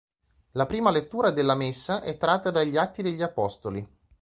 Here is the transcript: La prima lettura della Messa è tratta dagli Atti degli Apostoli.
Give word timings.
La 0.53 0.65
prima 0.65 0.89
lettura 0.89 1.29
della 1.29 1.53
Messa 1.53 2.01
è 2.01 2.17
tratta 2.17 2.49
dagli 2.49 2.75
Atti 2.75 3.03
degli 3.03 3.21
Apostoli. 3.21 3.87